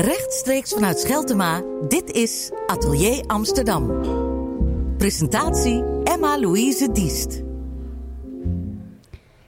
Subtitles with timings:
[0.00, 3.90] Rechtstreeks vanuit Scheltema, dit is Atelier Amsterdam.
[4.96, 7.49] Presentatie Emma-Louise Diest.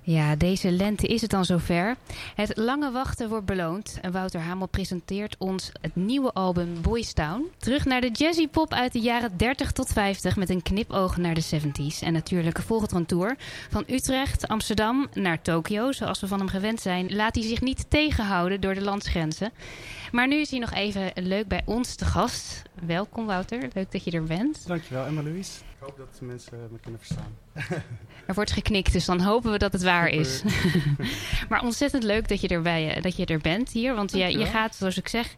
[0.04, 1.96] Ja, deze lente is het dan zover.
[2.35, 7.50] Het lange wachten wordt beloond en Wouter Hamel presenteert ons het nieuwe album Boys Town.
[7.59, 11.35] Terug naar de jazzy pop uit de jaren 30 tot 50 met een knipoog naar
[11.35, 11.99] de 70s.
[12.00, 13.36] En natuurlijk volgt er een tour
[13.71, 15.93] van Utrecht, Amsterdam naar Tokio.
[15.93, 19.53] Zoals we van hem gewend zijn, laat hij zich niet tegenhouden door de landsgrenzen.
[20.12, 22.62] Maar nu is hij nog even leuk bij ons te gast.
[22.87, 24.67] Welkom Wouter, leuk dat je er bent.
[24.67, 25.53] Dankjewel Emma-Louise.
[25.82, 27.36] Ik hoop dat mensen me kunnen verstaan.
[28.27, 30.43] Er wordt geknikt, dus dan hopen we dat het waar is.
[31.49, 33.95] maar ontzettend leuk dat je, erbij, dat je er bent hier.
[33.95, 35.34] Want je, je gaat, zoals ik zeg,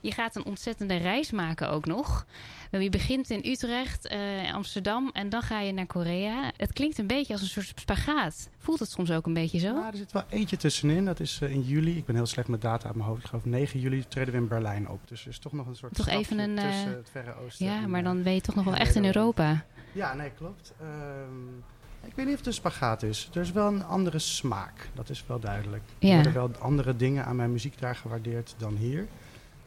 [0.00, 2.26] je gaat een ontzettende reis maken ook nog.
[2.70, 6.50] Je begint in Utrecht, uh, Amsterdam en dan ga je naar Korea.
[6.56, 8.48] Het klinkt een beetje als een soort spagaat.
[8.58, 9.74] Voelt het soms ook een beetje zo?
[9.74, 11.04] Ja, er zit wel eentje tussenin.
[11.04, 11.96] Dat is uh, in juli.
[11.96, 13.22] Ik ben heel slecht met data uit mijn hoofd.
[13.22, 15.08] Ik geloof 9 juli treden we in Berlijn op.
[15.08, 17.66] Dus er is toch nog een soort toch even een, uh, tussen het Verre Oosten.
[17.66, 19.64] Ja, maar dan ben je toch nog wel echt in Europa.
[19.92, 20.72] Ja, nee, klopt.
[20.82, 21.64] Um,
[22.04, 23.30] ik weet niet of het een spagaat is.
[23.34, 24.88] Er is wel een andere smaak.
[24.94, 25.82] Dat is wel duidelijk.
[25.98, 26.08] Ja.
[26.08, 29.06] Er worden wel andere dingen aan mijn muziek daar gewaardeerd dan hier.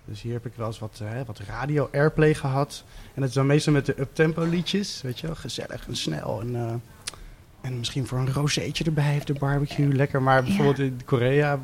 [0.05, 2.83] Dus hier heb ik wel eens wat, uh, wat radio airplay gehad.
[3.13, 5.01] En dat is dan meestal met de uptempo liedjes.
[5.01, 6.41] Weet je wel, gezellig en snel.
[6.41, 6.73] En, uh,
[7.61, 9.93] en misschien voor een rozeetje erbij of de barbecue.
[9.93, 10.21] Lekker.
[10.21, 10.83] Maar bijvoorbeeld ja.
[10.83, 11.59] in Korea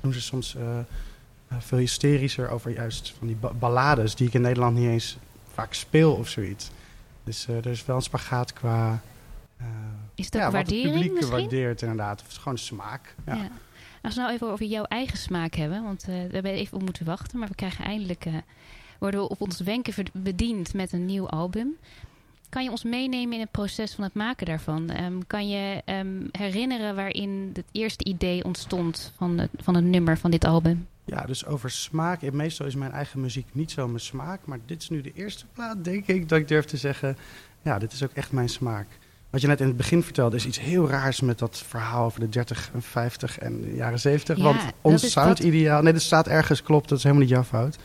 [0.00, 4.14] doen ze soms uh, veel hysterischer over juist van die ba ballades.
[4.14, 5.18] Die ik in Nederland niet eens
[5.52, 6.70] vaak speel of zoiets.
[7.24, 9.00] Dus er is wel een spagaat qua...
[10.14, 11.40] is dat ja, waardering wat het publiek misschien?
[11.40, 12.18] waardeert inderdaad.
[12.18, 13.14] Of het is gewoon smaak.
[13.26, 13.34] Ja.
[13.34, 13.48] ja.
[14.02, 17.04] Als we nou even over jouw eigen smaak hebben, want we hebben even op moeten
[17.04, 18.24] wachten, maar we krijgen eindelijk,
[18.98, 21.76] worden we op ons wenken bediend met een nieuw album.
[22.48, 24.96] Kan je ons meenemen in het proces van het maken daarvan?
[25.04, 30.18] Um, kan je um, herinneren waarin het eerste idee ontstond van het, van het nummer
[30.18, 30.86] van dit album?
[31.04, 32.32] Ja, dus over smaak.
[32.32, 35.46] Meestal is mijn eigen muziek niet zo mijn smaak, maar dit is nu de eerste
[35.52, 37.16] plaat, denk ik, dat ik durf te zeggen,
[37.62, 38.86] ja, dit is ook echt mijn smaak.
[39.30, 42.20] Wat je net in het begin vertelde is iets heel raars met dat verhaal over
[42.20, 44.36] de 30 en 50 en de jaren 70.
[44.36, 45.82] Ja, want ons soundideaal, dat...
[45.82, 47.78] nee, dat staat ergens, klopt, dat is helemaal niet jouw fout.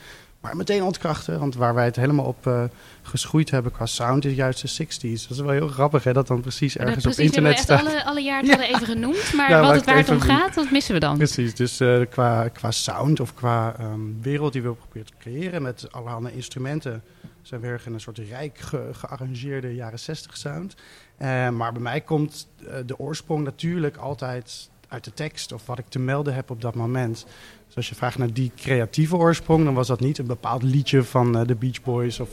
[0.48, 2.64] Maar meteen ontkrachten, want waar wij het helemaal op uh,
[3.02, 5.22] geschoeid hebben qua sound is juist de 60s.
[5.22, 7.80] Dat is wel heel grappig hè, dat dan precies ergens precies, op internet staat.
[7.80, 8.76] Alle, alle jaartallen ja.
[8.76, 11.18] even genoemd, maar ja, wat het, waar het om gaat, dat missen we dan.
[11.18, 15.62] Precies, dus uh, qua, qua sound of qua um, wereld die we proberen te creëren
[15.62, 17.04] met allerhande instrumenten
[17.42, 20.76] zijn we erg in een soort rijk ge gearrangeerde jaren 60 sound.
[21.22, 22.48] Uh, maar bij mij komt
[22.86, 26.76] de oorsprong natuurlijk altijd uit de tekst of wat ik te melden heb op dat
[26.76, 27.26] moment.
[27.66, 31.04] Dus als je vraagt naar die creatieve oorsprong, dan was dat niet een bepaald liedje
[31.04, 32.30] van uh, de Beach Boys of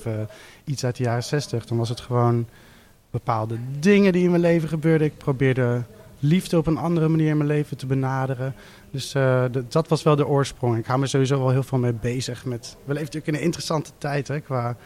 [0.64, 1.66] iets uit de jaren 60.
[1.66, 2.46] Dan was het gewoon
[3.10, 5.06] bepaalde dingen die in mijn leven gebeurden.
[5.06, 5.82] Ik probeerde
[6.18, 8.54] liefde op een andere manier in mijn leven te benaderen.
[8.90, 9.12] Dus
[9.68, 10.78] dat was wel de oorsprong.
[10.78, 12.44] Ik hou me sowieso wel heel veel mee bezig.
[12.44, 14.76] Met, we leven natuurlijk in een interessante tijd hè, qua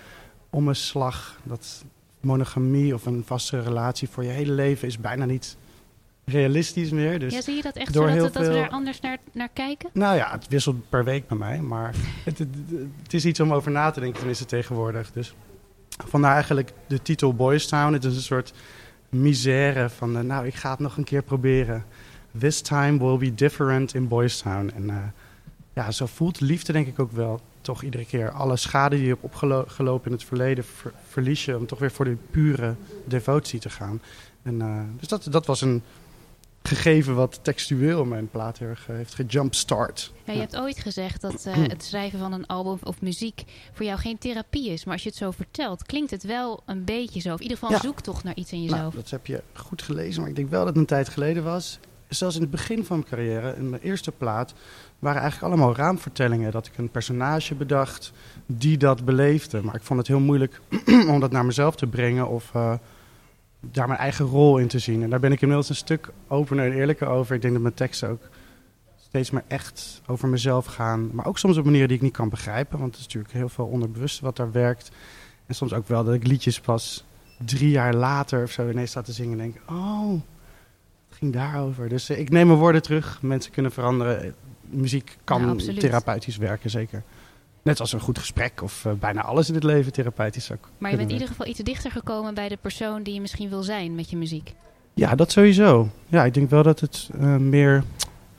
[0.50, 1.38] omslag.
[1.42, 1.84] Dat
[2.20, 5.56] monogamie of een vaste relatie voor je hele leven is bijna niet
[6.28, 7.18] realistisch meer.
[7.18, 8.52] Dus ja, zie je dat echt zo dat, dat, veel...
[8.52, 9.90] we er anders naar, naar kijken?
[9.92, 11.60] Nou ja, het wisselt per week bij mij.
[11.60, 11.94] Maar
[12.24, 12.48] het, het,
[13.02, 15.12] het, is iets om over na te denken, tenminste tegenwoordig.
[15.12, 15.34] Dus
[15.88, 17.92] vandaar eigenlijk de titel Boys Town.
[17.92, 18.52] Het is een soort
[19.08, 21.84] misère van, uh, nou, ik ga het nog een keer proberen.
[22.38, 24.70] This time will be different in Boys Town.
[24.74, 24.96] En uh,
[25.72, 29.10] ja, zo voelt liefde denk ik ook wel toch iedere keer alle schade die je
[29.10, 32.74] hebt opgelopen in het verleden ver, verlies je om toch weer voor de pure
[33.04, 34.00] devotie te gaan.
[34.42, 35.82] En, uh, dus dat, dat was een
[36.68, 40.12] gegeven wat textueel mijn plaat heel erg heeft gejumpstart.
[40.24, 43.86] Ja, je hebt ooit gezegd dat uh, het schrijven van een album of muziek voor
[43.86, 44.84] jou geen therapie is.
[44.84, 47.28] Maar als je het zo vertelt, klinkt het wel een beetje zo.
[47.28, 47.80] Of in ieder geval ja.
[47.80, 48.80] zoek toch naar iets in jezelf.
[48.80, 51.44] Nou, dat heb je goed gelezen, maar ik denk wel dat het een tijd geleden
[51.44, 51.78] was.
[52.08, 54.54] Zelfs in het begin van mijn carrière, in mijn eerste plaat,
[54.98, 56.52] waren eigenlijk allemaal raamvertellingen.
[56.52, 58.12] Dat ik een personage bedacht
[58.46, 59.62] die dat beleefde.
[59.62, 60.60] Maar ik vond het heel moeilijk
[61.12, 62.72] om dat naar mezelf te brengen of uh,
[63.60, 65.02] daar mijn eigen rol in te zien.
[65.02, 67.34] En daar ben ik inmiddels een stuk opener en eerlijker over.
[67.34, 68.28] Ik denk dat mijn teksten ook
[68.96, 71.10] steeds meer echt over mezelf gaan.
[71.12, 72.78] Maar ook soms op manieren die ik niet kan begrijpen.
[72.78, 74.90] Want het is natuurlijk heel veel onderbewust wat daar werkt.
[75.46, 77.04] En soms ook wel dat ik liedjes pas
[77.44, 79.70] drie jaar later of zo ineens sta te zingen en denk...
[79.70, 80.12] Oh,
[81.08, 81.88] het ging daarover.
[81.88, 83.22] Dus uh, ik neem mijn woorden terug.
[83.22, 84.34] Mensen kunnen veranderen
[84.70, 87.02] muziek kan ja, therapeutisch werken, zeker.
[87.68, 90.68] Net als een goed gesprek of uh, bijna alles in het leven therapeutisch ook.
[90.78, 93.48] Maar je bent in ieder geval iets dichter gekomen bij de persoon die je misschien
[93.48, 94.54] wil zijn met je muziek.
[94.94, 95.88] Ja, dat sowieso.
[96.06, 97.84] Ja, ik denk wel dat het uh, meer...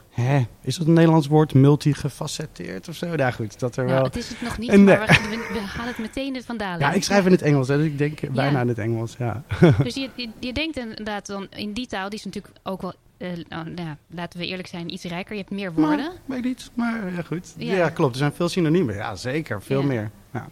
[0.09, 1.53] Hè, is dat een Nederlands woord?
[1.53, 3.15] Multigefacetteerd of zo?
[3.15, 3.59] Ja, goed.
[3.59, 4.03] Dat er nou, wel...
[4.03, 4.83] het is het nog niet, nee.
[4.83, 6.79] maar we, we, gaan het meteen vandaan.
[6.79, 8.61] Ja, ik schrijf in het Engels, hè, dus ik denk bijna ja.
[8.61, 9.43] in het Engels, ja.
[9.83, 12.93] Dus je, je, je denkt inderdaad dan in die taal, die is natuurlijk ook wel
[13.19, 15.33] eh, nou, nou, laten we eerlijk zijn, iets rijker.
[15.33, 16.11] Je hebt meer woorden.
[16.25, 17.53] Weet niet, maar ja, goed.
[17.57, 17.75] Ja.
[17.75, 17.89] Ja.
[17.89, 18.11] klopt.
[18.11, 18.95] Er zijn veel synoniemen.
[18.95, 19.61] Ja, zeker.
[19.61, 19.87] Veel Ja.
[19.87, 20.11] meer.
[20.33, 20.47] Ja.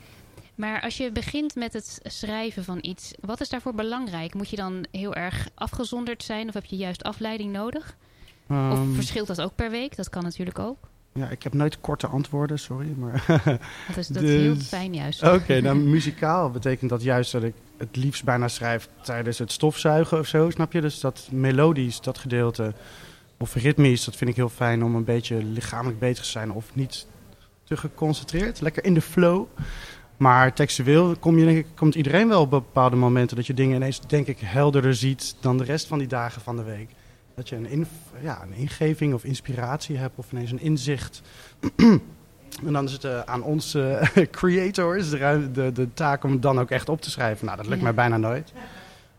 [0.56, 4.34] Maar als je begint met het schrijven van iets, wat is daarvoor belangrijk?
[4.34, 7.96] Moet je dan heel erg afgezonderd zijn of heb je juist afleiding nodig?
[8.50, 9.96] Of Ehm, verschilt dat ook per week?
[9.96, 10.78] Dat kan natuurlijk ook.
[11.14, 12.94] ja, ik heb nooit korte antwoorden, sorry.
[12.98, 13.24] Maar
[13.88, 15.24] Dat is, dat heel Dus- fijn juist.
[15.24, 20.20] Oké, nou muzikaal betekent dat juist dat ik het liefst bijna schrijf tijdens het stofzuigen
[20.20, 20.82] of zo, snap je?
[20.82, 22.74] Dus dat melodisch, dat gedeelte,
[23.38, 26.76] of ritmisch, dat vind ik heel fijn om een beetje lichamelijk bezig te zijn of
[26.76, 27.08] niet
[27.64, 29.46] te geconcentreerd, lekker in de flow.
[30.18, 33.76] Maar textueel kom je, denk ik, komt iedereen wel op bepaalde momenten dat je dingen
[33.76, 36.90] ineens, denk ik, helderder ziet dan de rest van die dagen van de week.
[37.36, 37.88] Dat je een,
[38.22, 41.22] ja, een ingeving of inspiratie hebt of ineens een inzicht.
[42.66, 46.42] En dan is het eh, aan ons eh, creators de, de, de taak om het
[46.42, 47.46] dan ook echt op te schrijven.
[47.46, 47.84] Nou, dat lukt Ja.
[47.84, 48.54] mij bijna nooit.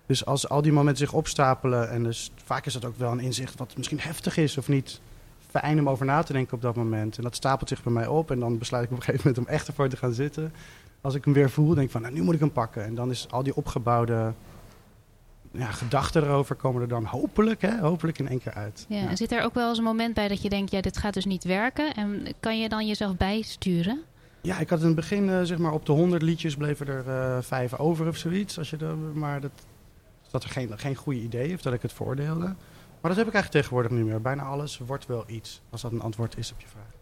[0.06, 3.20] Dus als al die momenten zich opstapelen, en dus vaak is dat ook wel een
[3.20, 5.00] inzicht wat misschien heftig is of niet
[5.50, 7.16] fijn om over na te denken op dat moment.
[7.16, 9.46] En dat stapelt zich bij mij op en dan besluit ik op een gegeven moment
[9.46, 10.52] om echt ervoor te gaan zitten.
[11.00, 12.84] Als ik hem weer voel, denk ik van, nou, nu moet ik hem pakken.
[12.84, 14.32] En dan is al die opgebouwde
[15.52, 18.86] ja, gedachten erover komen er dan hopelijk, hè, hopelijk in één keer uit.
[18.88, 19.08] Ja, Ja.
[19.08, 21.14] En zit er ook wel eens een moment bij dat je denkt, ja, dit gaat
[21.14, 21.94] dus niet werken?
[21.94, 24.02] En kan je dan jezelf bijsturen?
[24.40, 27.08] Ja, ik had in het begin, eh, zeg maar, op de 100 liedjes bleven er
[27.08, 28.58] eh, vijf over of zoiets.
[28.58, 29.50] Als je er, maar dat,
[30.30, 32.54] dat er geen, geen goede idee of dat ik het vooroordeelde.
[33.00, 34.20] Maar dat heb ik eigenlijk tegenwoordig niet meer.
[34.20, 36.96] Bijna alles wordt wel iets, als dat een antwoord is op je vraag.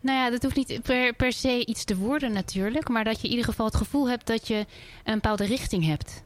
[0.00, 2.88] Nou ja, dat hoeft niet per, per se iets te worden natuurlijk.
[2.88, 4.66] Maar dat je in ieder geval het gevoel hebt dat je
[5.04, 6.22] een bepaalde richting hebt.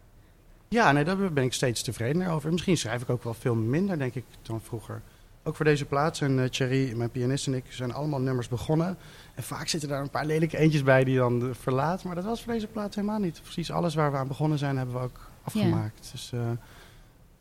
[0.69, 2.53] Ja, nee, daar ben ik steeds tevredener over.
[2.53, 5.03] Misschien schrijf ik ook wel veel minder, denk ik, dan vroeger.
[5.43, 8.97] Ook voor deze plaats zijn eh, Thierry, mijn pianist en ik, zijn allemaal nummers begonnen.
[9.35, 12.05] En vaak zitten daar een paar lelijke eentjes bij die dan eh, verlaat.
[12.05, 13.41] Maar dat was voor deze plaats helemaal niet.
[13.43, 16.09] Precies alles waar we aan begonnen zijn, hebben we ook afgemaakt.
[16.13, 16.41] Dus, eh,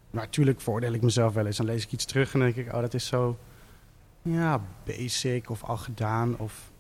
[0.10, 1.58] maar natuurlijk voordeel ik mezelf wel eens.
[1.58, 3.38] Dan lees ik iets terug en dan denk ik, oh, dat is zo
[4.22, 6.72] ja, basic of al gedaan of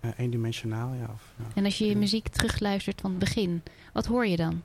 [0.00, 0.94] eh, eendimensionaal.
[0.94, 1.44] Ja, of, ja.
[1.54, 3.62] En als je je muziek terugluistert van het begin,
[3.92, 4.62] wat hoor je dan?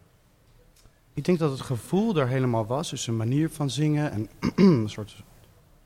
[1.14, 2.90] Ik denk dat het gevoel er helemaal was.
[2.90, 5.24] Dus een manier van zingen en een soort...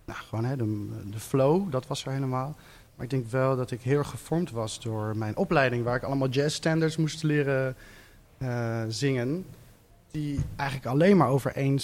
[0.06, 2.56] Nou, gewoon hè, de, de flow, dat was er helemaal.
[2.96, 5.84] Maar ik denk wel dat ik heel gevormd was door mijn opleiding...
[5.84, 7.76] waar ik allemaal jazzstandards moest leren
[8.38, 9.46] eh, zingen...
[10.12, 11.80] die eigenlijk alleen maar over één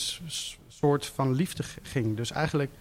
[0.68, 2.18] soort van liefde ging.
[2.18, 2.72] Dus eigenlijk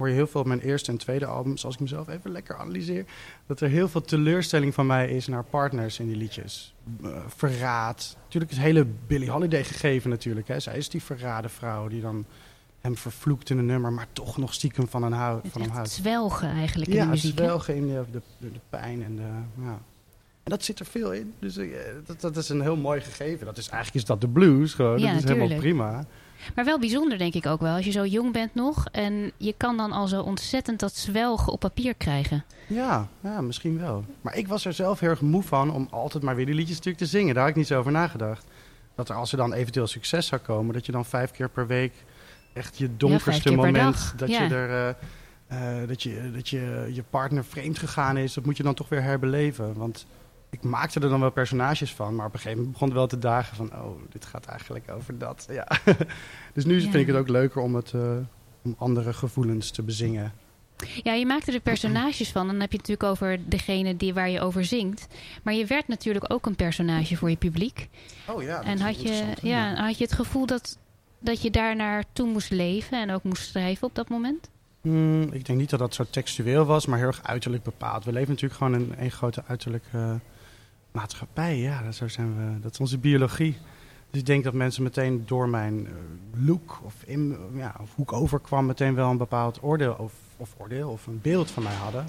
[0.00, 1.64] hoor je heel veel op mijn eerste en tweede albums...
[1.64, 3.04] als ik mezelf even lekker analyseer...
[3.46, 6.74] dat er heel veel teleurstelling van mij is naar partners in die liedjes.
[7.02, 8.16] Eh, verraad.
[8.22, 10.48] Natuurlijk het hele Billie Holiday gegeven natuurlijk.
[10.48, 10.60] Hè.
[10.60, 12.24] Zij is die verraden vrouw die dan
[12.80, 13.92] hem vervloekt in een nummer...
[13.92, 15.90] maar toch nog stiekem van, een hou, van hem houdt.
[15.90, 17.38] zwelgen eigenlijk in de Ja, muziek.
[17.38, 17.44] hè?
[17.44, 19.62] zwelgen in de, de, de, de pijn en de...
[19.62, 19.80] Ja.
[20.50, 21.34] En dat zit er veel in.
[21.38, 21.68] Dus eh,
[22.06, 23.46] dat, dat is een heel mooi gegeven.
[23.46, 24.98] Dat is, eigenlijk is dat de blues gewoon.
[24.98, 26.04] Ja, dat is helemaal prima.
[26.54, 27.74] Maar wel bijzonder denk ik ook wel.
[27.74, 31.52] Als je zo jong bent nog en je kan dan al zo ontzettend dat zwelgen
[31.52, 32.44] op papier krijgen.
[32.66, 34.04] Ja, ja, misschien wel.
[34.20, 36.76] Maar ik was er zelf heel erg moe van om altijd maar weer die liedjes
[36.76, 37.34] natuurlijk te zingen.
[37.34, 38.44] Daar had ik niet zo over nagedacht.
[38.94, 41.66] Dat er als er dan eventueel succes zou komen, dat je dan vijf keer per
[41.66, 41.92] week
[42.52, 44.42] echt je donkerste moment dat ja.
[44.42, 44.94] je er
[45.48, 48.74] eh, eh, dat je dat je je partner vreemd gegaan is, dat moet je dan
[48.74, 49.74] toch weer herbeleven.
[49.74, 50.06] Want
[50.50, 53.06] ik maakte er dan wel personages van, maar op een gegeven moment begon het wel
[53.06, 55.46] te dagen van, oh, dit gaat eigenlijk over dat.
[55.58, 55.68] Ja.
[56.54, 56.80] dus nu Ja.
[56.80, 58.16] vind ik het ook leuker om het eh,
[58.62, 60.32] om andere gevoelens te bezingen.
[61.02, 62.46] Ja, je maakte er personages van.
[62.46, 65.06] Dan heb je het natuurlijk over degene die, waar je over zingt.
[65.42, 67.88] Maar je werd natuurlijk ook een personage voor je publiek.
[68.28, 68.62] Oh ja.
[68.62, 70.78] en had je, ja, had je het gevoel dat,
[71.18, 74.50] dat je daar naartoe moest leven en ook moest schrijven op dat moment?
[74.80, 78.04] Hmm, ik denk niet dat dat zo textueel was, maar heel erg uiterlijk bepaald.
[78.04, 80.18] We leven natuurlijk gewoon in één grote uiterlijke
[80.92, 81.58] maatschappij.
[81.58, 83.56] Ja, dat, zo zijn we, dat is onze biologie.
[84.10, 85.92] Dus ik denk dat mensen meteen door mijn eh,
[86.46, 86.94] look of,
[87.54, 88.66] ja, of hoe ik overkwam...
[88.66, 92.08] meteen wel een bepaald oordeel of, of oordeel of een beeld van mij hadden.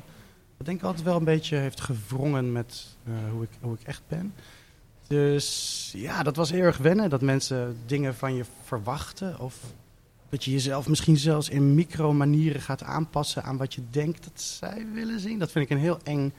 [0.58, 3.88] Dat denk ik altijd wel een beetje heeft gewrongen met eh, hoe, ik, hoe ik
[3.88, 4.34] echt ben.
[5.08, 7.10] Dus ja, dat was heel erg wennen.
[7.10, 9.40] Dat mensen dingen van je verwachten.
[9.40, 9.60] Of
[10.30, 14.86] dat je jezelf misschien zelfs in micro-manieren gaat aanpassen aan wat je denkt dat zij
[14.94, 15.40] willen zien.
[15.40, 16.34] Dat vind ik een heel eng,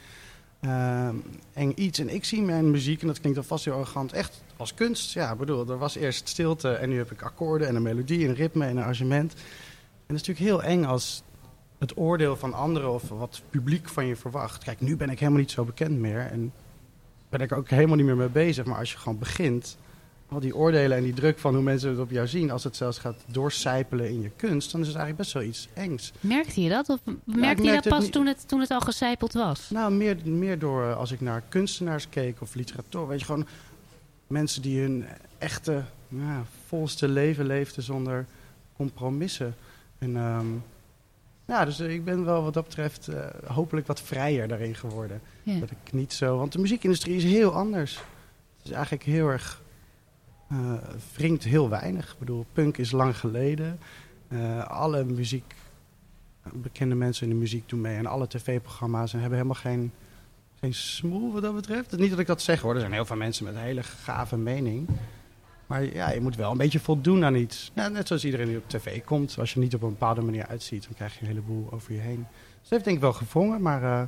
[1.52, 1.98] eng iets.
[1.98, 5.12] En ik zie mijn muziek, en dat klinkt dan vast heel arrogant, echt als kunst.
[5.12, 8.34] Ja, bedoel, er was eerst stilte en nu heb ik akkoorden en een melodie, een
[8.34, 9.32] ritme en een arrangement.
[9.32, 11.22] En dat is natuurlijk heel eng als
[11.78, 14.64] het oordeel van anderen of wat het publiek van je verwacht.
[14.64, 16.52] Kijk, nu ben ik helemaal niet zo bekend meer en
[17.28, 18.64] ben ik ook helemaal niet meer mee bezig.
[18.64, 19.76] Maar als je gewoon begint,
[20.32, 22.76] al die oordelen en die druk van hoe mensen het op jou zien, als het
[22.76, 26.12] zelfs gaat doorcijpelen in je kunst, dan is het eigenlijk best wel iets engs.
[26.20, 26.88] Merkte je dat?
[26.88, 29.70] Of merkte je dat pas toen, het, toen het al gecijpeld was?
[29.70, 33.08] Nou, meer, meer door eh, als ik naar kunstenaars keek of literatuur.
[33.08, 33.46] Weet je, gewoon
[34.26, 35.04] mensen die hun
[35.38, 38.26] echte, ja, volste leven leefden zonder
[38.76, 39.54] compromissen.
[39.98, 40.46] En ehm,
[41.46, 45.20] ja, dus ik ben wel wat dat betreft eh, hopelijk wat vrijer daarin geworden.
[45.42, 45.58] Ja.
[45.58, 47.96] Dat ik niet zo, want de muziekindustrie is heel anders.
[48.56, 49.61] Het is eigenlijk heel erg,
[50.52, 50.72] eh
[51.16, 52.12] wringt heel weinig.
[52.12, 53.78] Ik bedoel, punk is lang geleden.
[54.28, 55.54] Eh, alle muziek,
[56.52, 59.92] bekende mensen in de muziek doen mee en alle tv-programma's en hebben helemaal geen,
[60.60, 61.96] geen smoel wat dat betreft.
[61.96, 64.36] Niet dat ik dat zeg hoor, er zijn heel veel mensen met een hele gave
[64.36, 64.88] mening.
[65.66, 67.70] Maar ja, je moet wel een beetje voldoen aan iets.
[67.74, 69.38] Ja, net zoals iedereen die op tv komt.
[69.38, 72.00] Als je niet op een bepaalde manier uitziet, dan krijg je een heleboel over je
[72.00, 72.26] heen.
[72.60, 74.02] Dus dat heeft denk ik wel gevonden, maar eh,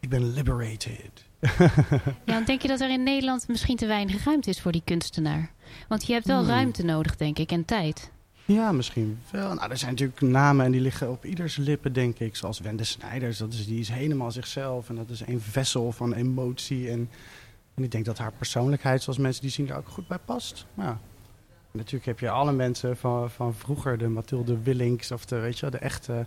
[0.00, 1.26] ik ben liberated.
[2.24, 5.50] Ja, denk je dat er in Nederland misschien te weinig ruimte is voor die kunstenaar?
[5.88, 6.48] Want je hebt wel Hmm.
[6.48, 8.10] ruimte nodig, denk ik, en tijd.
[8.44, 9.54] Ja, misschien wel.
[9.54, 12.36] Nou, er zijn natuurlijk namen en die liggen op ieders lippen, denk ik.
[12.36, 14.88] Zoals Wende Snijders, dat is, die is helemaal zichzelf.
[14.88, 16.90] En dat is een vessel van emotie.
[16.90, 17.10] En,
[17.74, 20.66] en ik denk dat haar persoonlijkheid, zoals mensen die zien, daar ook goed bij past.
[20.74, 21.00] Ja.
[21.70, 25.60] Natuurlijk heb je alle mensen van, van vroeger, de Mathilde Willings of de, weet je,
[25.60, 26.26] wel, de echte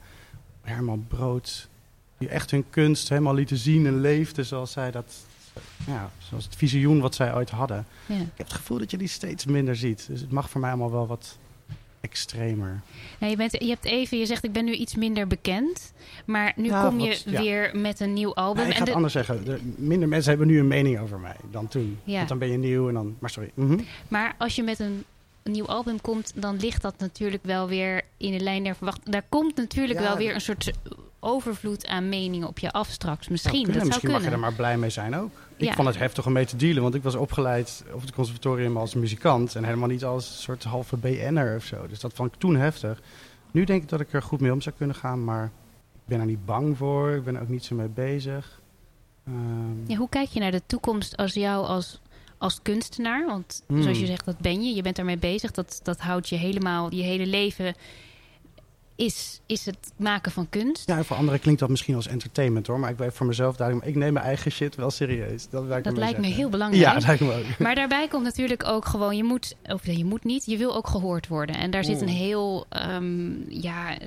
[0.62, 1.70] Herman Brood.
[2.18, 5.26] Die echt hun kunst helemaal lieten zien en leefden zoals zij dat,
[5.88, 7.86] ja, zoals het visioen wat zij ooit hadden.
[8.06, 8.16] Ja.
[8.16, 10.06] Ik heb het gevoel dat je die steeds minder ziet.
[10.10, 11.38] Dus het mag voor mij allemaal wel wat
[12.02, 12.82] extremer.
[13.18, 15.94] Nou, je, bent, je hebt even, je zegt ik ben nu iets minder bekend.
[16.26, 17.42] Maar nu Ja, kom je wat- ja.
[17.42, 18.64] weer met een nieuw album.
[18.66, 19.48] Ik ga en het de- anders zeggen.
[19.48, 22.00] Er- minder mensen hebben nu een mening over mij dan toen.
[22.04, 22.16] Ja.
[22.16, 23.16] Want dan ben je nieuw en dan...
[23.20, 23.52] Maar sorry.
[23.54, 23.80] Mhm.
[24.08, 25.04] Maar als je met een,
[25.44, 29.10] een nieuw album komt, dan ligt dat natuurlijk wel weer in de lijn der verwachting.
[29.10, 30.72] Daar komt natuurlijk Ja, wel weer een soort
[31.24, 33.20] overvloed aan meningen op je af straks.
[33.20, 33.68] Zou Misschien, kunnen.
[33.74, 35.32] dat zou Misschien mag je er maar blij mee zijn ook.
[35.58, 35.74] Ik Ja.
[35.74, 38.94] vond het heftig om mee te dealen, want ik was opgeleid op het conservatorium als
[38.94, 41.88] muzikant en helemaal niet als soort halve BN'er of zo.
[41.88, 43.02] Dus dat vond ik toen heftig.
[43.52, 45.44] Nu denk ik dat ik er goed mee om zou kunnen gaan, maar
[45.94, 47.12] ik ben er niet bang voor.
[47.12, 48.62] Ik ben er ook niet zo mee bezig.
[49.28, 52.00] Ehm, Ja, hoe kijk je naar de toekomst als jou als,
[52.38, 53.26] als kunstenaar?
[53.26, 53.82] Want Hmm.
[53.82, 54.76] zoals je zegt, dat ben je.
[54.76, 55.52] Je bent daarmee bezig.
[55.52, 57.76] Dat, dat houdt je helemaal, je hele leven
[58.96, 60.88] is, is het maken van kunst.
[60.90, 62.80] Ja, voor anderen klinkt dat misschien als entertainment hoor.
[62.80, 65.50] Maar ik weet voor mezelf, daarom, ik neem mijn eigen shit wel serieus.
[65.50, 66.24] Dat, lijkt me zeggen.
[66.24, 66.84] heel belangrijk.
[66.84, 67.60] Ja, dat lijkt me ook.
[67.60, 70.88] Maar daarbij komt natuurlijk ook gewoon, je moet, of je moet niet, je wil ook
[70.88, 71.56] gehoord worden.
[71.56, 73.98] En daar zit een heel, ehm, ja,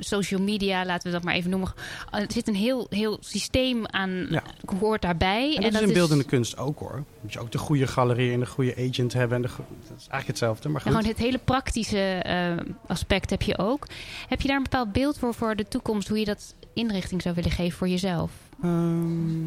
[0.00, 1.72] social media, laten we dat maar even noemen.
[2.10, 4.42] Er zit een heel, heel systeem aan Ja.
[4.66, 5.56] gehoord daarbij.
[5.56, 7.04] En dat is in beeldende kunst ook hoor.
[7.20, 9.36] Moet je ook de goede galerie en de goede agent hebben.
[9.36, 13.42] En de dat is eigenlijk hetzelfde, maar Ja, gewoon het hele praktische eh, aspect heb
[13.42, 13.86] je ook.
[14.28, 17.34] Heb je daar een bepaald beeld voor voor de toekomst, hoe je dat inrichting zou
[17.34, 18.30] willen geven voor jezelf?
[18.62, 19.44] Ehm,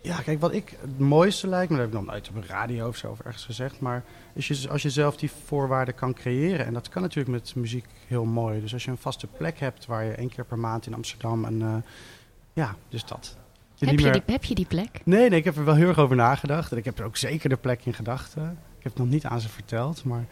[0.00, 2.46] ja, kijk, wat ik het mooiste lijkt me, dat heb ik nog nooit op een
[2.46, 6.14] radio of zo of ergens gezegd, maar is je, als je zelf die voorwaarden kan
[6.14, 6.66] creëren.
[6.66, 8.60] En dat kan natuurlijk met muziek heel mooi.
[8.60, 11.44] Dus als je een vaste plek hebt waar je één keer per maand in Amsterdam
[11.44, 11.74] en eh,
[12.52, 13.36] ja, dus dat.
[13.74, 15.00] Je Heb je, meer- die, heb je die plek?
[15.04, 16.72] Nee, nee, ik heb er wel heel erg over nagedacht.
[16.72, 18.58] En ik heb er ook zeker de plek in gedachten.
[18.78, 20.26] Ik heb het nog niet aan ze verteld, maar,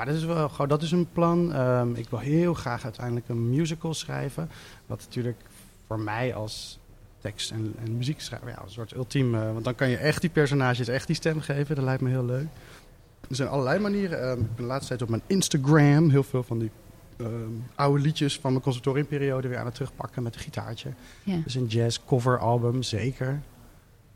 [0.00, 1.52] maar dat is wel gewoon, dat is een plan.
[1.52, 4.50] Ehm, ik wil heel graag uiteindelijk een musical schrijven.
[4.86, 5.36] Wat natuurlijk
[5.86, 6.78] voor mij als
[7.18, 9.30] tekst- en, en muziekschrijver, ja, een soort ultiem.
[9.30, 11.74] want dan kan je echt die personages echt die stem geven.
[11.74, 12.46] Dat lijkt me heel leuk.
[13.28, 14.22] Er zijn allerlei manieren.
[14.22, 16.70] Ehm, ik ben de laatste tijd op mijn Instagram heel veel van die
[17.16, 17.30] ehm,
[17.74, 20.90] oude liedjes van mijn conservatoriumperiode weer aan het terugpakken met een gitaartje.
[21.22, 21.40] Ja.
[21.44, 23.40] Dus een jazz cover album, zeker.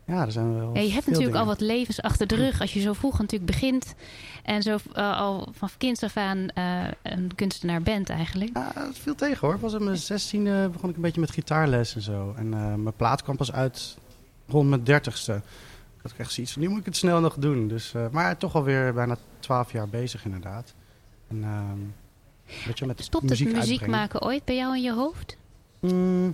[0.05, 0.73] Ja, er zijn wel.
[0.73, 2.61] Ja, je hebt veel natuurlijk al wat levens achter de rug.
[2.61, 3.95] Als je zo vroeg natuurlijk begint
[4.43, 8.51] en zo eh, al van kinds af aan eh, een kunstenaar bent eigenlijk.
[8.53, 9.55] Ja, het viel tegen hoor.
[9.55, 12.33] Ik was op mijn zestiende begon ik een beetje met gitaarles en zo.
[12.37, 13.97] En eh, mijn plaat kwam pas uit
[14.47, 15.33] rond mijn dertigste.
[15.95, 17.67] Ik had echt zoiets van, nu moet ik het snel nog doen.
[17.67, 20.73] Dus, maar toch alweer bijna twaalf jaar bezig inderdaad.
[21.27, 21.79] En, ehm
[22.65, 25.37] weet je, met Stopt het muziek, maken ooit bij jou in je hoofd?
[25.79, 26.33] Mm,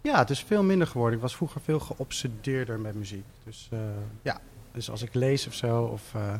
[0.00, 1.14] ja, het is veel minder geworden.
[1.14, 3.24] Ik was vroeger veel geobsedeerder met muziek.
[3.44, 3.78] Dus eh,
[4.22, 4.40] ja,
[4.72, 6.34] dus als ik lees of zo, of eh,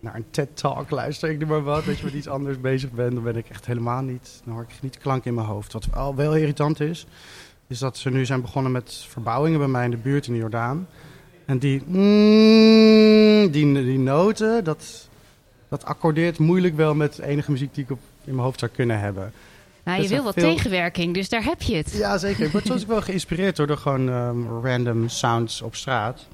[0.00, 3.12] naar een TED-talk luister, ik noem maar wat, dat je met iets anders bezig bent,
[3.12, 5.72] dan ben ik echt helemaal niet, dan hoor ik niet klank in mijn hoofd.
[5.72, 7.06] Wat al wel irritant is,
[7.66, 10.88] is dat ze nu zijn begonnen met verbouwingen bij mij in de buurt in Jordaan.
[11.44, 15.08] En die, mm, die, die noten, dat,
[15.68, 19.00] dat accordeert moeilijk wel met enige muziek die ik op, in mijn hoofd zou kunnen
[19.00, 19.32] hebben.
[19.84, 21.92] Nou, je wil wat veel- tegenwerking, dus daar heb je het.
[21.92, 22.44] Ja, zeker.
[22.44, 26.26] Ik word soms wel geïnspireerd hoor, door gewoon ehm, random sounds op straat.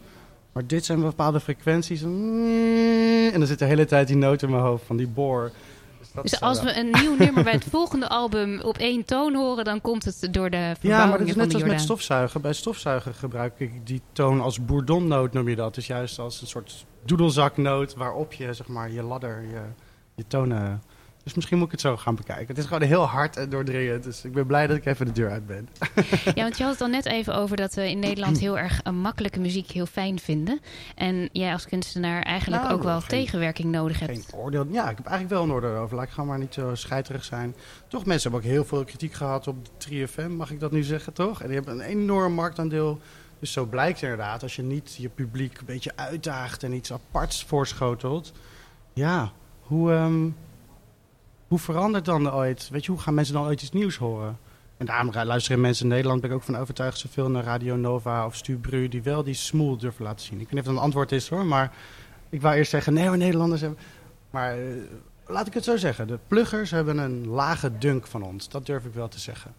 [0.53, 2.03] Maar dit zijn bepaalde frequenties.
[3.33, 5.51] En dan zit de hele tijd die noot in mijn hoofd van die boor.
[6.23, 9.35] Dus zou als wel- we een nieuw nummer bij het volgende album op één toon
[9.35, 12.41] horen, dan komt het door de Ja, maar dat is net als met stofzuigen.
[12.41, 15.75] Bij stofzuigen gebruik ik die toon als bourdonnoot, noem je dat.
[15.75, 19.61] Dus juist als een soort doedelzaknoot waarop je zeg maar, je ladder, je,
[20.15, 20.83] je tonen
[21.25, 22.47] Dus misschien moet ik het zo gaan bekijken.
[22.47, 24.05] Het is gewoon heel hard en doordringend.
[24.05, 25.69] Dus ik ben blij dat ik even de deur uit ben.
[26.35, 28.81] Ja, want je had het al net even over dat we in Nederland heel erg
[28.83, 30.61] een makkelijke muziek heel fijn vinden.
[30.95, 34.33] En jij als kunstenaar eigenlijk Nou, ook wel geen- tegenwerking nodig Geen hebt.
[34.35, 34.67] oordeel.
[34.71, 35.97] Ja, ik heb eigenlijk wel een oordeel over.
[35.97, 37.55] Laat ik gewoon maar niet zo scheiterig zijn.
[37.89, 39.71] Toch, mensen hebben ook heel veel kritiek gehad op de
[40.07, 41.41] 3FM, mag ik dat nu zeggen, toch?
[41.41, 43.01] En die hebben een enorm marktaandeel.
[43.39, 47.45] Dus zo blijkt inderdaad, als je niet je publiek een beetje uitdaagt en iets aparts
[47.45, 48.33] voorschotelt.
[48.93, 50.29] Ja, hoe, ehm,
[51.49, 52.69] hoe verandert dan ooit?
[52.71, 54.39] Weet je, hoe gaan mensen dan ooit iets nieuws horen?
[54.77, 58.27] En daarom luisteren mensen in Nederland, ben ik ook van overtuigd, zoveel naar Radio Nova
[58.27, 60.41] of Stu Bru, die wel die smooth durven laten zien.
[60.41, 61.73] Ik weet niet of dat een antwoord is hoor, maar
[62.29, 63.79] ik wou eerst zeggen, nee, maar Nederlanders hebben...
[64.31, 64.65] Maar eh,
[65.27, 68.49] laat ik het zo zeggen, de pluggers hebben een lage dunk van ons.
[68.49, 69.55] Dat durf ik wel te zeggen.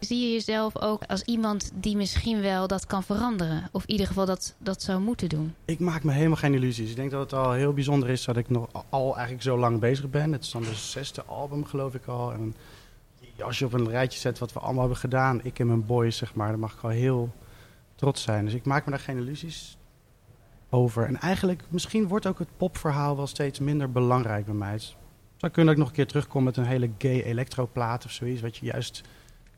[0.00, 3.68] Zie je jezelf ook als iemand die misschien wel dat kan veranderen?
[3.72, 5.54] Of in ieder geval dat, dat zou moeten doen?
[5.64, 6.90] Ik maak me helemaal geen illusies.
[6.90, 9.80] Ik denk dat het al heel bijzonder is dat ik nog al eigenlijk zo lang
[9.80, 10.32] bezig ben.
[10.32, 12.32] Het is dan de zesde album, geloof ik al.
[12.32, 12.54] En
[13.40, 16.16] als je op een rijtje zet wat we allemaal hebben gedaan, ik en mijn boys,
[16.16, 17.32] zeg maar, dan mag ik al heel
[17.94, 18.44] trots zijn.
[18.44, 19.78] Dus ik maak me daar geen illusies
[20.70, 21.06] over.
[21.06, 24.72] En eigenlijk, misschien wordt ook het popverhaal wel steeds minder belangrijk bij mij.
[24.72, 24.94] Het
[25.36, 28.40] zou kunnen dat ik nog een keer terugkom met een hele gay electroplaat of zoiets,
[28.40, 29.02] wat je juist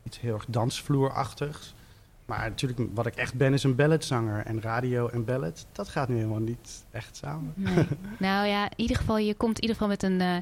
[0.03, 1.73] iets heel erg dansvloerachtigs.
[2.25, 4.45] Maar natuurlijk, wat ik echt ben, is een balladzanger.
[4.45, 7.53] En radio en ballad, dat gaat nu helemaal niet echt samen.
[7.55, 7.85] Nee.
[8.17, 10.35] nou ja, in ieder geval, je komt in ieder geval met een, eh,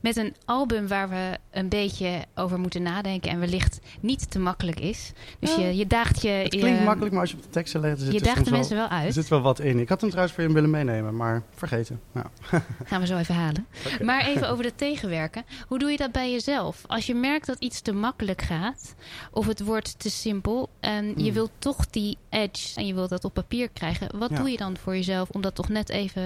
[0.00, 3.30] met een album waar we een beetje over moeten nadenken.
[3.30, 5.12] En wellicht niet te makkelijk is.
[5.38, 5.60] Dus Ja.
[5.62, 6.28] je, je daagt je.
[6.28, 8.24] Het klinkt je, makkelijk, maar als je op de teksten legt, er zit Je er
[8.24, 9.14] daagt de mensen wel er uit.
[9.14, 9.78] zit wel wat in.
[9.78, 12.00] Ik had hem trouwens voor je willen meenemen, maar vergeten.
[12.12, 12.30] Ja.
[12.84, 13.66] Gaan we zo even halen.
[14.02, 15.44] Maar even over de tegenwerken.
[15.66, 16.82] Hoe doe je dat bij jezelf?
[16.86, 18.94] Als je merkt dat iets te makkelijk gaat,
[19.30, 21.38] of het wordt te simpel, en je Hmm.
[21.38, 24.36] wilt toch die edge en je wilt dat op papier krijgen, wat Ja.
[24.36, 26.22] doe je dan voor jezelf om dat toch net even.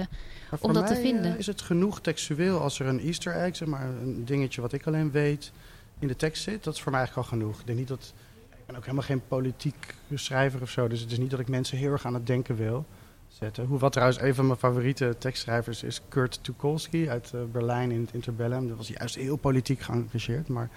[0.51, 1.31] Maar Om dat te mij, vinden.
[1.33, 4.73] eh, is het genoeg textueel als er een easter egg, zeg maar, een dingetje wat
[4.73, 5.51] ik alleen weet,
[5.99, 6.63] in de tekst zit.
[6.63, 7.59] Dat is voor mij eigenlijk al genoeg.
[7.59, 8.13] Ik denk niet dat...
[8.49, 10.87] Ik ben ook helemaal geen politiek schrijver of zo.
[10.87, 12.85] Dus het is niet dat ik mensen heel erg aan het denken wil
[13.27, 13.65] zetten.
[13.65, 18.01] Hoe wat trouwens een van mijn favoriete tekstschrijvers is Kurt Tukolsky uit eh, Berlijn in
[18.01, 18.67] het Interbellum.
[18.67, 20.47] Dat was juist heel politiek geëngageerd.
[20.47, 20.69] Maar,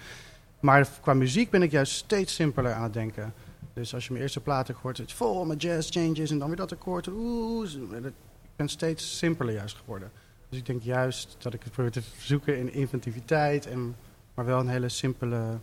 [0.59, 3.33] maar qua muziek ben ik juist steeds simpeler aan het denken.
[3.73, 6.39] Dus als je mijn eerste plaat ook hoort, het is vol met jazz changes en
[6.39, 7.07] dan weer dat akkoord.
[7.07, 8.13] Oeh, ik
[8.55, 10.11] ben steeds simpeler juist geworden.
[10.49, 13.95] Dus ik denk juist dat ik het probeer te zoeken in inventiviteit, en,
[14.33, 15.59] maar wel een hele simpele,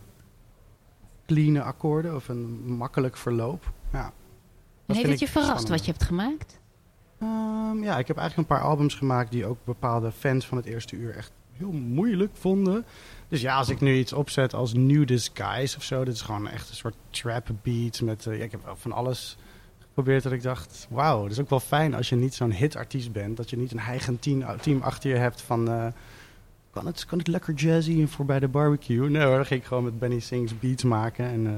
[1.25, 3.71] clean akkoorden of een makkelijk verloop.
[3.91, 4.13] Ja.
[4.85, 5.69] Dat heeft het je verrast spannend.
[5.69, 6.59] wat je hebt gemaakt?
[7.19, 10.65] Ehm, ja, ik heb eigenlijk een paar albums gemaakt die ook bepaalde fans van het
[10.65, 12.85] eerste uur echt heel moeilijk vonden.
[13.27, 16.47] Dus ja, als ik nu iets opzet als New Disguise of zo, dit is gewoon
[16.47, 19.37] echt een soort trap beat met, eh, ja, ik heb van alles
[19.93, 23.11] geprobeerd dat ik dacht, wauw, dat is ook wel fijn als je niet zo'n hitartiest
[23.11, 25.87] bent, dat je niet een eigen team, team achter je hebt van, eh,
[26.71, 29.09] kan, het, kan het lekker jazzy en voorbij de barbecue?
[29.09, 31.53] Nee hoor, dan ging ik gewoon met Benny Sings beats maken en eh,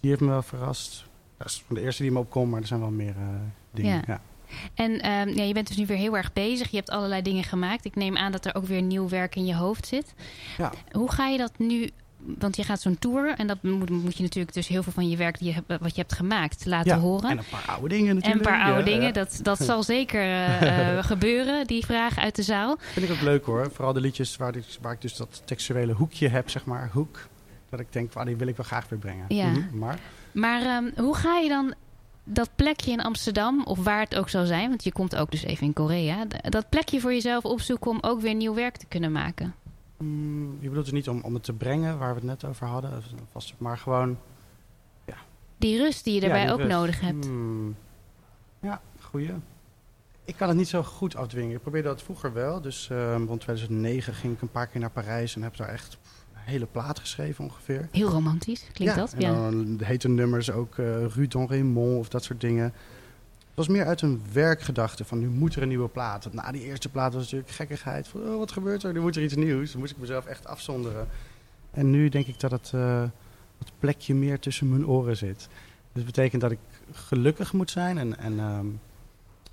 [0.00, 1.04] die heeft me wel verrast.
[1.36, 3.24] Dat is van de eerste die me opkomt, maar er zijn wel meer eh,
[3.70, 4.02] dingen.
[4.06, 4.20] Ja.
[4.74, 6.70] En ehm, ja, je bent dus nu weer heel erg bezig.
[6.70, 7.84] Je hebt allerlei dingen gemaakt.
[7.84, 10.14] Ik neem aan dat er ook weer nieuw werk in je hoofd zit.
[10.58, 10.72] Ja.
[10.92, 11.90] Hoe ga je dat nu?
[12.38, 15.08] Want je gaat zo'n tour en dat moet, moet je natuurlijk dus heel veel van
[15.08, 17.30] je werk die je, wat je hebt gemaakt laten Ja, horen.
[17.30, 18.44] En een paar oude dingen En natuurlijk.
[18.46, 19.06] een paar oude Ja, dingen.
[19.06, 19.12] ja.
[19.12, 22.76] Dat, dat zal zeker eh, eh, gebeuren, die vraag uit de zaal.
[22.80, 23.70] Vind ik ook leuk hoor.
[23.72, 26.90] Vooral de liedjes waar ik, waar ik dus dat textuele hoekje heb, zeg maar.
[26.92, 27.28] Hoek.
[27.70, 29.24] Dat ik denk, wauw, die wil ik wel graag weer brengen.
[29.28, 29.46] Ja.
[29.46, 29.98] Mhm, Maar
[30.32, 31.74] Maar ehm, hoe ga je dan
[32.28, 35.42] dat plekje in Amsterdam, of waar het ook zal zijn, want je komt ook dus
[35.42, 39.12] even in Korea, dat plekje voor jezelf opzoeken om ook weer nieuw werk te kunnen
[39.12, 39.54] maken?
[39.96, 42.66] mm, je bedoelt dus niet om, om het te brengen, waar we het net over
[42.66, 43.02] hadden.
[43.32, 44.18] Vast, maar gewoon...
[45.58, 46.72] Die rust die je daarbij ja, die ook rust.
[46.72, 47.24] nodig hebt.
[47.24, 47.76] Hmm.
[48.60, 49.30] Ja, goeie.
[50.24, 51.54] Ik kan het niet zo goed afdwingen.
[51.54, 52.60] Ik probeerde dat vroeger wel.
[52.60, 55.98] Dus eh, rond 2009 ging ik een paar keer naar Parijs en heb daar echt
[56.46, 57.88] hele plaat geschreven ongeveer.
[57.90, 59.12] Heel romantisch, klinkt ja, dat?
[59.12, 59.32] En Ja.
[59.50, 62.64] dan heten nummers ook eh Rue Don Raymond of dat soort dingen.
[62.64, 66.32] Het was meer uit een werkgedachte van nu moet er een nieuwe plaat.
[66.32, 68.92] Na die eerste plaat was natuurlijk gekkigheid van oh, wat gebeurt er?
[68.92, 69.70] Nu moet er iets nieuws.
[69.70, 71.08] Dan moest ik mezelf echt afzonderen.
[71.70, 72.70] En nu denk ik dat het,
[73.58, 75.38] het plekje meer tussen mijn oren zit.
[75.38, 75.48] Dus
[75.92, 76.58] dat betekent dat ik
[76.92, 78.66] gelukkig moet zijn en, en ehm,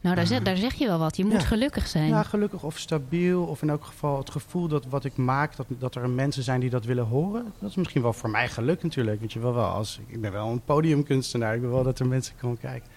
[0.03, 1.17] Nou, daar, zeg, daar zeg je wel wat.
[1.17, 1.39] Je moet Ja.
[1.47, 2.07] gelukkig zijn.
[2.07, 3.43] ja, gelukkig of stabiel.
[3.43, 6.59] Of in elk geval het gevoel dat wat ik maak, dat, dat er mensen zijn
[6.59, 7.53] die dat willen horen.
[7.59, 9.19] Dat is misschien wel voor mij geluk natuurlijk.
[9.19, 11.55] Want je wil wel als, ik ben wel een podiumkunstenaar.
[11.55, 12.89] Ik wil wel dat er mensen komen kijken.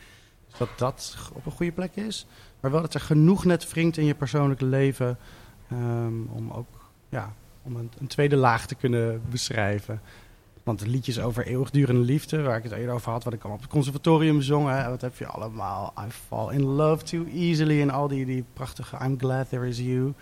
[0.48, 2.26] Dus dat dat op een goede plek is.
[2.60, 5.18] Maar wel dat er genoeg net wringt in je persoonlijke leven.
[5.70, 10.00] ehm, om ook ja, om een, een tweede laag te kunnen beschrijven.
[10.66, 13.50] Want de liedjes over eeuwigdurende liefde, waar ik het eerder over had, wat ik al
[13.50, 15.92] op het conservatorium zong, hè, wat heb je allemaal?
[16.06, 19.78] I fall in love too easily en al die, die prachtige I'm glad there is
[19.78, 20.12] you.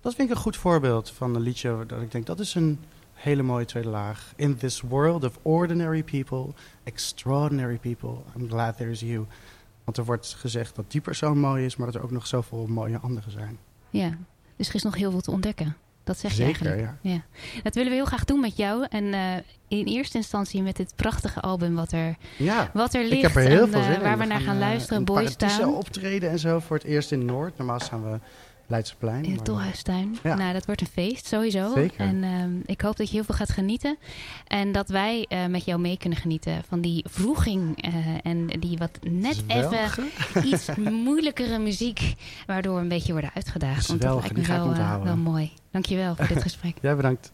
[0.00, 2.78] Dat vind ik een goed voorbeeld van een liedje dat ik denk dat is een
[3.12, 4.32] hele mooie tweede laag.
[4.36, 6.52] In this world of ordinary people,
[6.84, 9.26] extraordinary people, I'm glad there's you.
[9.84, 12.66] Want er wordt gezegd dat die persoon mooi is, maar dat er ook nog zoveel
[12.66, 13.58] mooie anderen zijn.
[13.90, 14.18] Ja,
[14.56, 15.76] dus er is nog heel veel te ontdekken.
[16.08, 16.96] Dat zeg je Zeker, eigenlijk.
[17.00, 17.20] ja.
[17.62, 18.86] Dat willen we heel graag doen met jou.
[18.88, 19.20] En eh,
[19.68, 23.14] in eerste instantie met dit prachtige album wat er, Ja, wat er ligt.
[23.14, 24.02] ik heb er heel en, veel eh, zin in.
[24.02, 25.04] Waar we, naar gaan eh, luisteren.
[25.04, 25.64] Boys Town.
[25.64, 27.58] optreden en zo voor het eerst in Noord.
[27.58, 28.18] Normaal staan we
[28.68, 29.24] Leidseplein.
[29.24, 30.16] In de Tolhuistuin.
[30.22, 30.34] Ja.
[30.34, 31.72] Nou, dat wordt een feest, sowieso.
[31.74, 32.00] Zeker.
[32.00, 33.96] En ehm, ik hoop dat je heel veel gaat genieten.
[34.46, 37.82] En dat wij eh, met jou mee kunnen genieten van die vroeging.
[37.82, 40.08] eh, en die wat net even Zwelgen.
[40.44, 40.68] iets
[41.04, 42.14] moeilijkere muziek.
[42.46, 43.86] Waardoor we een beetje worden uitgedaagd.
[43.86, 45.06] Want dat Zwelgen, lijkt me wel, onthouden.
[45.06, 45.52] wel mooi.
[45.70, 46.76] Dankjewel voor dit gesprek.
[46.80, 47.32] Jij bedankt.